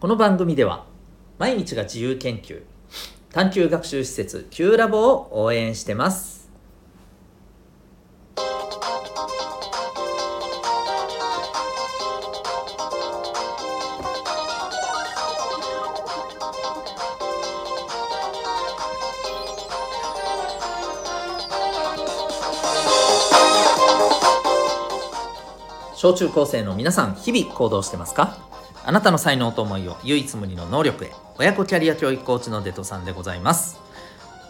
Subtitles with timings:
[0.00, 0.86] この番組では
[1.38, 2.62] 毎日が自由研究
[3.32, 6.48] 探究学習施設 Q ラボを応援してます。
[25.96, 28.47] 小中高生の皆さん日々行動してますか？
[28.88, 31.12] あなたの才能と思いを唯一無二の能力へ。
[31.36, 33.78] 親子キャリア教育コーチのデトさんでございます。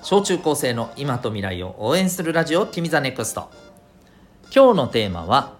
[0.04, 3.50] 小中高生の今と未来を応援するラジオ君 The Next。
[4.54, 5.56] 今日のテーマは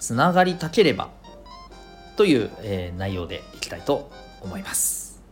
[0.00, 1.08] つながりたければ
[2.16, 4.10] という、えー、内容でいきたいと
[4.42, 5.22] 思います。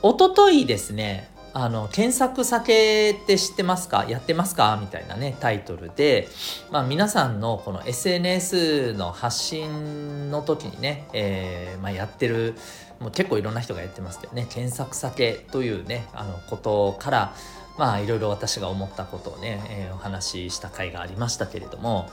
[0.00, 1.28] おとといですね
[1.60, 4.04] あの検索酒って知ってますか？
[4.08, 4.78] やってますか？
[4.80, 6.28] みたいなねタイトルで、
[6.70, 12.54] まあ、皆さんのこの SNS の発信の時にね、えーまあ、やってる
[13.00, 17.34] もう結構いろんな人がやってますけどね検索酒というねあのことから
[17.76, 22.08] まあいろいろ私が思ったことをね、えー、お話しした回がありましたけれども、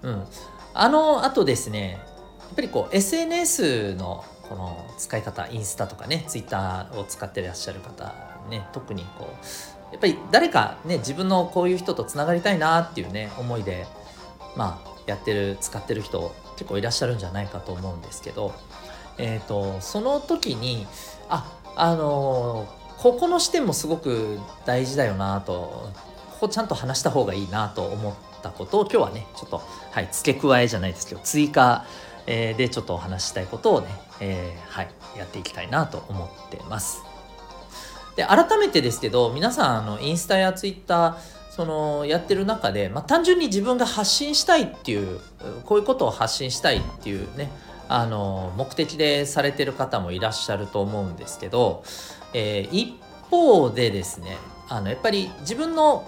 [0.00, 0.24] うん、
[0.72, 1.98] あのあとですね
[2.40, 9.28] やっぱりこう SNS のこの使い方インスタとかねツイッターを使ってらっしゃる方ね特にこ
[9.90, 13.86] うやっぱり誰かね自分のこういう人とつながりたいなっていうね思いで
[14.56, 18.54] まあやってる使ってる人結構いらっしゃるんじゃないかと思うんですけど
[19.18, 20.86] えっ、ー、とその時に
[21.28, 25.90] ああのー、ここの視点もすごく大事だよなと
[26.32, 31.84] ここちゃんと話した方がいいなと思ったことを今日はねちょっとはい付け加えじゃないですけど追加
[32.26, 33.88] えー、でちょっとお話したいことをね、
[34.20, 37.05] えー、はいやっていきたいなと思ってます。
[38.16, 41.16] で改めてですけど皆さんあのインスタやツイッター
[41.50, 45.20] そのやってる中で、まあ、単純に自分が発信したいっていう
[45.64, 47.50] こういうことを発信したいっていうね
[47.88, 51.84] あの目的でされてる方もいらっしゃると思うんですけど、
[52.34, 52.94] えー、一
[53.30, 54.36] 方でですね
[54.68, 56.06] あのやっぱり自分の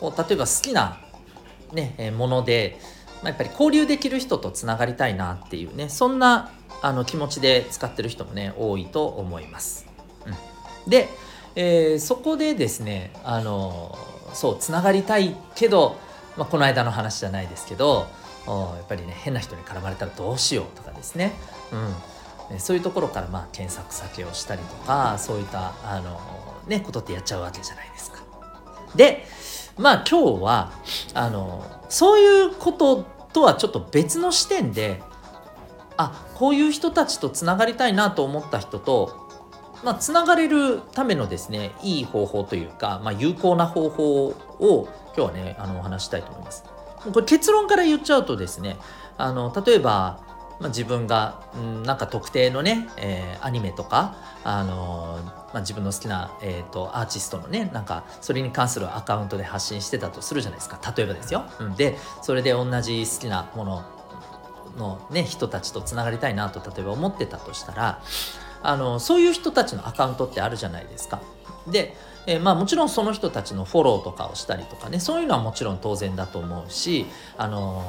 [0.00, 0.98] 例えば好きな、
[1.72, 2.78] ね、もので
[3.22, 6.50] まあ、やっぱり交流できる人とつながりたいなっていうねそんな
[6.82, 9.91] あの気持ちで使ってる人もね多いと思います。
[10.86, 11.08] で、
[11.54, 13.96] えー、そこでですねあの
[14.34, 15.96] そうつながりたいけど、
[16.36, 18.06] まあ、この間の話じゃないですけど
[18.46, 21.32] やっぱりね変な人に絡まれたらどうしようとかですね、
[22.50, 26.20] うん、そういうところからまあ検索先をしたりとかそういったあの、
[26.66, 28.22] ね、ことってやっちゃうわけじゃないですか。
[28.96, 29.24] で
[29.78, 30.72] まあ今日は
[31.14, 35.02] あのそういうこととはちょっと別の視点で
[35.96, 39.21] あこういう人たちとつながりたいなと思った人と
[39.82, 46.64] まあ、つながれるためのですねいい方法というか、まあ、有効な方法を今日はねあのお話したいと思います。
[47.12, 48.76] これ結論から言っちゃうとですね
[49.18, 50.20] あの例えば、
[50.60, 55.18] まあ、自分が、うん、なんか特定のね、えー、アニメとかあの
[55.52, 61.44] まあ、自分の好きな、えーと、アーティストのねなんかそれに関するアカウントで発信してたとするじゃないですか例えばですよ。
[61.60, 63.84] うん、でそれで同じ好きなもの
[64.76, 68.00] の、ね、人たちとつながりたいなと例えば思ってたとしたら
[68.62, 71.20] あのそういう人たちのアカウントってあるじゃないですか。
[71.66, 71.94] で
[72.26, 77.06] えー、まあ、もちろんその人たちのフォローとかをしたりとかねそういうのはもちろん当然だと思うし、
[77.36, 77.84] あの、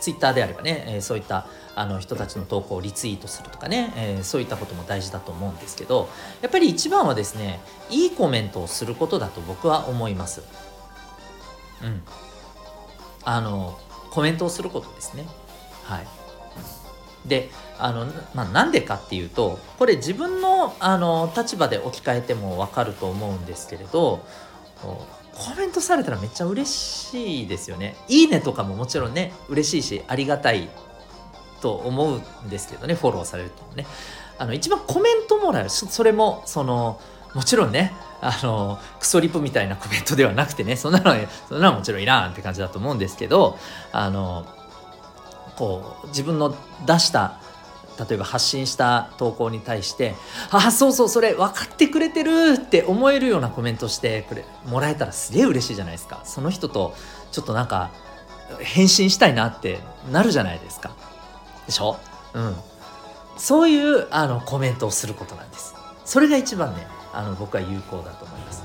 [0.00, 6.08] ツイッターであればね、えー、そういったあの人たちの投稿をリツイートするとかね、えそういったことも大事だと思うんですけど
[6.40, 7.60] やっぱり一番はですね
[7.90, 10.42] いいコメントをすることだと僕は思います。
[11.82, 12.02] うん、
[13.24, 13.78] あの
[14.10, 15.26] コメントをすることですね。
[15.82, 16.06] はい、
[17.26, 24.24] であの、まあ、なんでかっていうとこれ自分のあの立場で置き換えても分かると思うんですけれど
[24.82, 27.96] コメントされたらめっちゃ嬉しいですよね。
[28.08, 30.68] いいねとかももちろんね嬉しいしありがたい
[31.60, 33.86] と思うんですけどねフォローされるとね。
[34.38, 37.00] あの一番コメントもらうそれもその
[37.34, 41.14] もちろんねあのクソリプみたいなコメントではなくてねそんなの
[41.48, 43.58] そんなのもちろんいらんって感じだと思うんですけど
[43.92, 44.46] あの
[45.56, 46.54] こう自分の
[46.86, 47.38] 出した
[48.08, 50.16] 例えば発信した投稿に対して
[50.50, 56.20] 「ああそうそうそれ分かってくれてる!」って思えるようなコメントしてくれもらえたらすげえ嬉しいじゃないですか。
[56.24, 56.94] その人と
[57.30, 57.90] ちょっとなんか
[58.60, 59.78] 返信したいなって
[60.10, 60.90] なるじゃないですか。
[61.66, 61.96] でしょ？
[62.34, 62.56] うん。
[63.36, 65.74] そういうあのコメントをすることなんです。
[66.04, 68.62] それが一番ねあの僕は有効だと思います。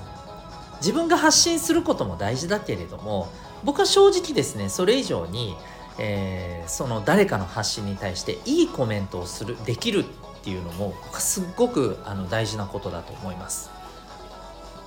[0.81, 3.27] 自分が発信することも大事だけれども
[3.63, 5.55] 僕は正直ですねそれ以上に
[5.99, 13.69] えー、その誰かの発信に対していいコメントをするできるっていうのもすっごくあの大事なことだと思います。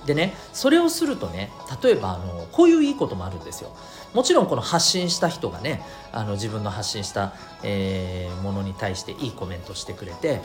[0.05, 1.49] でねそれをするとね
[1.81, 3.73] 例えばあのこういういいこともあるんですよ
[4.13, 5.81] もちろんこの発信した人がね
[6.11, 7.33] あの自分の発信した、
[7.63, 10.41] えー、ものに対していいコメントしてくれて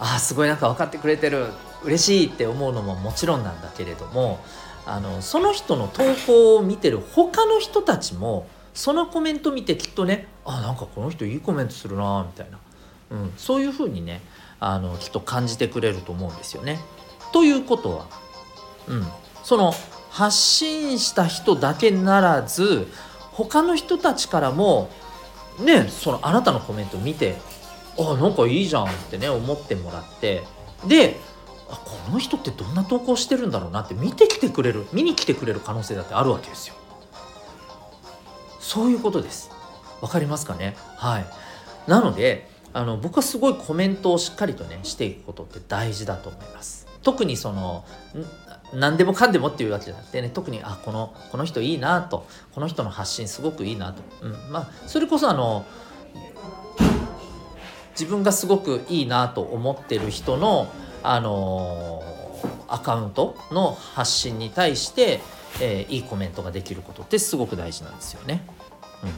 [0.00, 1.46] ああすごいなんか分かってくれてる
[1.84, 4.40] 嬉しいって思うのももちろんなんだけれども
[4.86, 12.58] あのその人の投稿を見てる他の人たちもそのコメント見てきっとねあなんかこの人いいコメントするなみたいな、
[13.10, 14.20] うん、そういうふうにね
[14.60, 16.78] あのきっと感じてくれると思うんですよね。
[17.32, 18.06] ということは、
[18.86, 19.06] うん、
[19.42, 19.72] その
[20.10, 22.86] 発信した人だけならず
[23.32, 24.90] 他の人たちからも
[25.58, 27.36] ねそのあなたのコメント見て
[27.98, 30.44] あなんかいいじゃんってね思ってもらって
[30.86, 31.18] で
[31.70, 36.74] あこの人ってどんな投稿してるんだろうなって見てきてくれる見に来てくれる可能性だってあるわけですよ
[38.66, 39.48] そういうことです。
[40.00, 40.74] わかりますかね？
[40.96, 41.26] はい。
[41.86, 46.88] なのであの僕はすごいコメントをしっかりとねしていくことって大事だと思います。
[47.04, 47.84] 特にその
[48.74, 55.64] 何でもかんでもっていうわけじゃなくてね特にあこのこの人いいなとこの人の発信すごくいいなと、うん、まあそれこそあの
[57.92, 60.66] 自分がすごくいいなと思ってる人の
[61.04, 62.02] あの
[62.66, 65.20] アカウントの発信に対して、
[65.60, 68.44] えー、いいコメントができることってすごく大事なんですよね。
[69.02, 69.10] うん、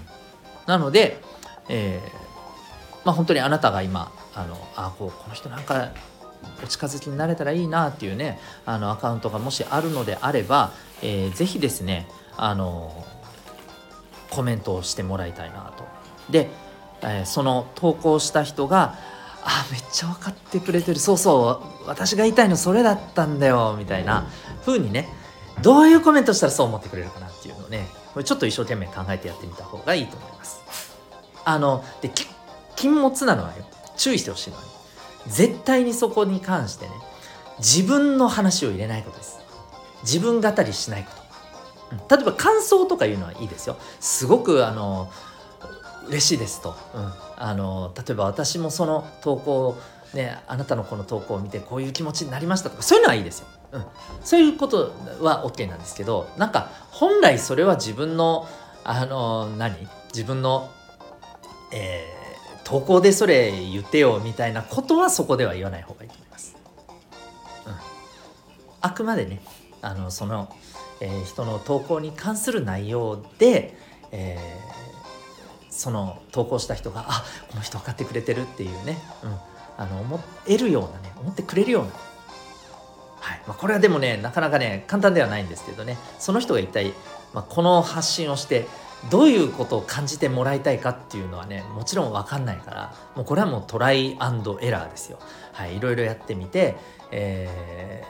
[0.67, 1.21] なので、
[1.69, 5.91] えー、まあ、本当にあなたが今あのあこうこの人なんか
[6.63, 10.73] お近づきになれたらいいなっていうねあのアカウントがもしあるのであれば、
[11.03, 13.05] えー、ぜひですねあの
[14.31, 15.85] コメントをしてもらいたいなと。
[16.31, 16.49] で、
[17.03, 18.95] えー、その投稿した人が
[19.43, 24.27] 「あめっちゃ分かってくれてるそうそう私が言いたいのそれだったんだよ」みたいな
[24.65, 25.09] 風にね
[25.63, 27.89] どういうコメントしたらそう思ってくれるかなっていうのをね
[28.19, 30.61] これちょっと一生懸命考えてやってみた方がいいと思います。
[31.45, 32.11] あので
[32.75, 33.65] 禁物なのはよ
[33.97, 34.69] 注意してほしいのは、ね、
[35.29, 36.91] 絶対にそこに関してね
[37.59, 39.39] 自分の話を入れないことです。
[40.03, 41.13] 自分語りしないこ
[42.09, 43.77] と、例えば感想とかいうのはいいですよ。
[44.01, 45.13] すごくあの
[46.09, 49.77] 嬉しいですと、うん、あの例えば私もその投稿
[50.13, 53.85] ねあなたのこの投稿を見てこういう気持ちになりましたとかそういうのはいいですよ、うん、
[54.23, 58.49] そういうことは OK なんですけどなんか本来それは自分の
[58.85, 59.77] あの何？
[60.13, 60.71] 自分の
[61.73, 62.19] えー
[62.69, 66.55] 投稿でそれ言ってよみたいなことはそこでは言わない方がいいと思います。
[67.67, 67.75] うん、
[68.83, 69.41] あくまでね
[69.81, 70.55] あのその、
[71.01, 73.75] えー、人の投稿に関する内容で、
[74.13, 79.37] えー、その投稿した人があこの人分かってくれてるっていうね、うん、
[79.79, 81.91] あの思えるようなね思ってくれるような
[83.49, 86.93] まあ、これはでもねなかなかね簡単ではないんですけどねその人が一体、
[87.33, 88.67] まあ、この発信をして
[89.11, 95.19] どういうことを感じてもらいたいかっていうのはねもちろん分かんないからもうこれはもうトライアンドエラーですよ。
[95.53, 96.77] はい、いろいろやってみて、
[97.11, 98.05] え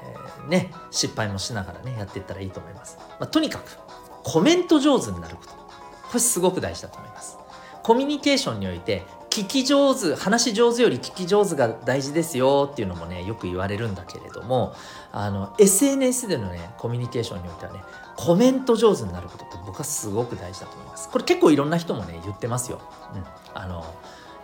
[0.46, 2.99] ー、ね失敗もしながらねやっていったらいいと思います。
[2.99, 3.79] まあ、とにかく
[4.25, 7.38] コメント上手になることこれすごく大事だと思います。
[7.82, 9.05] コミュニケーションにおいて
[9.38, 14.75] 聞き上手話し上手より聞き上手が大事ですよっていうのもねよく言われるんだけれども
[15.12, 17.81] あの SNS でのねコミュニケーションにおいてはね
[18.17, 21.08] コメント上手になることって僕はすごく大事だと思います。
[21.08, 22.81] これ結構いろんな人もね言ってますよ、
[23.14, 23.25] うん、
[23.55, 23.85] あの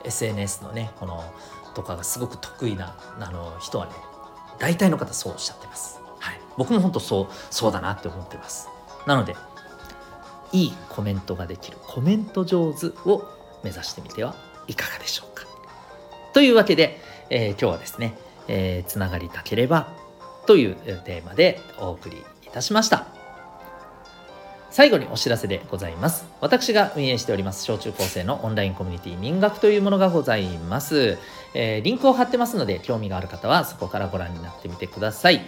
[0.04, 1.24] SNS のねこの
[1.74, 3.92] とかがすごく得意なあの人はね
[4.60, 8.68] 大体の方そうおっしゃってます、はい、僕も本当そうそうだなって思ってます。
[9.06, 9.34] なので
[10.52, 13.28] いいコメントができるコメント上手を
[13.64, 15.46] 目指してみてはいかがでしょうか？
[16.32, 17.00] というわけで、
[17.30, 18.14] えー、今日はですね、
[18.48, 19.88] えー、つながりたければ
[20.46, 20.74] という
[21.04, 22.22] テーマでお送りい
[22.52, 23.06] たしました
[24.70, 26.26] 最後にお知らせでございます。
[26.40, 31.16] 私が運営しております、小中高生のオンラインコミュニティ民学というものがございます。
[31.54, 35.42] えー、リンクを貼ってますので、興味がある方はそこからご覧になってみてください。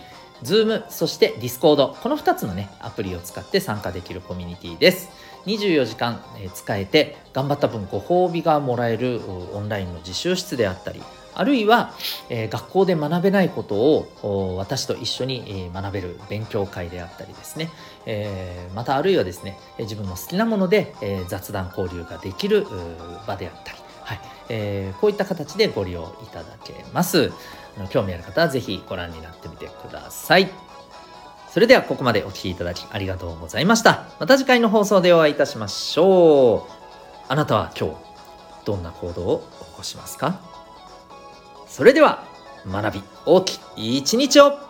[0.45, 5.11] Zoom、そして Discord、この2つのね、アプリを使って参加できるコミュニティです。
[5.47, 6.21] 24時間
[6.55, 9.21] 使えて、頑張った分ご褒美がもらえる
[9.55, 11.03] オンラインの自習室であったり、
[11.35, 11.93] あるいは、
[12.31, 17.71] え、学校で学べないことを私と一緒に学べる勉強会であったりですね、
[18.07, 22.67] え、またあるいはですね自分の好きなもので、え、雑談交流ができる
[23.27, 24.21] 場であったり、はい。
[24.49, 27.33] え、こういった形でご利用いただけます。
[27.91, 30.66] 興味ある方は是非ご覧になってみてください。
[31.57, 34.05] それではここまでお聴きいただきありがとうございました。
[34.21, 36.73] また次回の放送でお会いいたしましょう。
[37.29, 37.97] あなたは今日
[38.67, 40.39] どんな行動を起こしますか？
[41.67, 42.25] それでは
[42.71, 44.66] 学び大きい一日を。